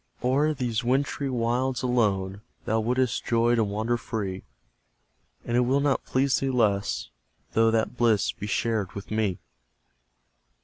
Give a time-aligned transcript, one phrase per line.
[0.23, 4.41] O'er these wintry wilds, ALONE, Thou wouldst joy to wander free;
[5.45, 7.11] And it will not please thee less,
[7.53, 9.37] Though that bliss be shared with me.